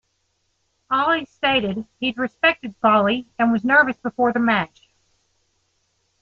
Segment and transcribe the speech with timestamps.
[0.89, 4.89] Ali stated he'd respected Folley and was nervous before the match.